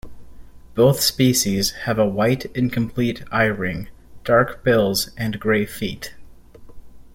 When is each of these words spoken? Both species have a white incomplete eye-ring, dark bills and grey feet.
Both 0.73 0.99
species 1.01 1.69
have 1.85 1.99
a 1.99 2.07
white 2.07 2.45
incomplete 2.55 3.23
eye-ring, 3.31 3.89
dark 4.23 4.63
bills 4.63 5.11
and 5.15 5.39
grey 5.39 5.67
feet. 5.67 6.15